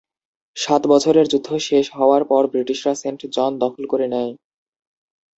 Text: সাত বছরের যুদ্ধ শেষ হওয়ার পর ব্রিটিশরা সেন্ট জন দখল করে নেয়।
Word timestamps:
সাত 0.57 0.81
বছরের 0.87 1.25
যুদ্ধ 1.27 1.49
শেষ 1.67 1.85
হওয়ার 1.91 2.23
পর 2.25 2.43
ব্রিটিশরা 2.51 2.93
সেন্ট 3.01 3.21
জন 3.35 3.51
দখল 3.63 3.83
করে 3.91 4.07
নেয়। 4.13 4.31